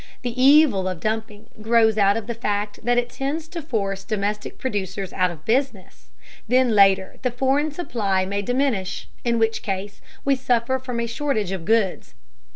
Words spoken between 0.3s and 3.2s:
evil of dumping grows out of the fact that it